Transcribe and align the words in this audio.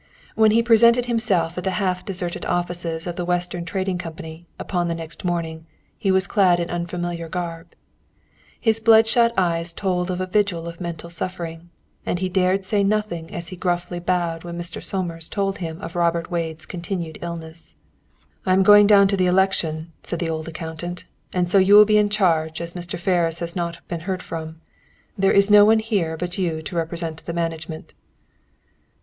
When 0.33 0.49
he 0.49 0.63
presented 0.63 1.05
himself 1.05 1.59
at 1.59 1.63
the 1.63 1.69
half 1.77 2.03
deserted 2.03 2.43
office 2.47 2.85
of 3.05 3.17
the 3.17 3.23
Western 3.23 3.65
Trading 3.65 3.99
Company, 3.99 4.47
upon 4.57 4.87
the 4.87 4.95
next 4.95 5.23
morning, 5.23 5.67
he 5.95 6.09
was 6.09 6.25
clad 6.25 6.59
in 6.59 6.71
unfamiliar 6.71 7.29
garb. 7.29 7.73
His 8.59 8.79
blood 8.79 9.05
shot 9.07 9.31
eyes 9.37 9.73
told 9.73 10.09
of 10.09 10.19
a 10.19 10.25
vigil 10.25 10.67
of 10.67 10.81
mental 10.81 11.11
suffering, 11.11 11.69
and 12.03 12.17
he 12.17 12.29
dared 12.29 12.65
say 12.65 12.83
nothing 12.83 13.31
as 13.31 13.49
he 13.49 13.55
gruffly 13.55 13.99
bowed 13.99 14.43
when 14.43 14.57
Mr. 14.57 14.81
Somers 14.83 15.29
told 15.29 15.59
him 15.59 15.79
of 15.83 15.95
Robert 15.95 16.31
Wade's 16.31 16.65
continued 16.65 17.19
illness. 17.21 17.75
"I 18.43 18.53
am 18.53 18.63
going 18.63 18.87
down 18.87 19.07
to 19.09 19.15
the 19.17 19.27
election," 19.27 19.93
said 20.01 20.17
the 20.17 20.31
old 20.31 20.47
accountant. 20.47 21.05
"And 21.31 21.47
so 21.47 21.59
you 21.59 21.75
will 21.75 21.85
be 21.85 21.99
in 21.99 22.09
charge, 22.09 22.59
as 22.59 22.73
Mr. 22.73 22.97
Ferris 22.97 23.37
has 23.37 23.55
not 23.55 23.87
been 23.87 23.99
heard 23.99 24.23
from. 24.23 24.61
There 25.15 25.31
is 25.31 25.51
no 25.51 25.63
one 25.63 25.77
here 25.77 26.17
but 26.17 26.39
you 26.39 26.63
to 26.63 26.75
represent 26.75 27.23
the 27.23 27.33
management." 27.33 27.93